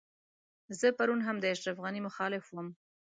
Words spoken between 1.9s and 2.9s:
مخالف وم.